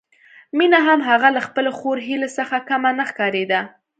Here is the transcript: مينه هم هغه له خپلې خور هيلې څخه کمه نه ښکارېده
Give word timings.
مينه 0.57 0.79
هم 0.87 0.99
هغه 1.09 1.27
له 1.35 1.41
خپلې 1.47 1.71
خور 1.77 1.97
هيلې 2.07 2.29
څخه 2.37 2.55
کمه 2.69 2.91
نه 2.97 3.03
ښکارېده 3.09 3.59